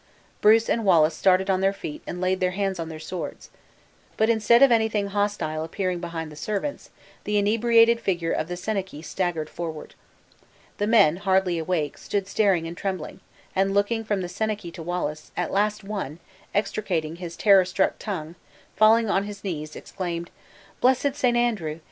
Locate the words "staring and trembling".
12.27-13.19